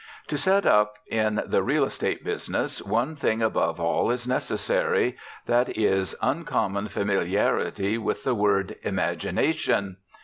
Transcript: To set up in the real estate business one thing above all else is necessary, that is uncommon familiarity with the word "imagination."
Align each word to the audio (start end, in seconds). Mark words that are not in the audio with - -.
To 0.29 0.35
set 0.39 0.65
up 0.65 0.95
in 1.05 1.43
the 1.45 1.61
real 1.61 1.85
estate 1.85 2.23
business 2.25 2.81
one 2.81 3.15
thing 3.15 3.43
above 3.43 3.79
all 3.79 4.09
else 4.09 4.21
is 4.21 4.27
necessary, 4.27 5.15
that 5.45 5.77
is 5.77 6.15
uncommon 6.23 6.87
familiarity 6.87 7.99
with 7.99 8.23
the 8.23 8.33
word 8.33 8.77
"imagination." 8.81 9.97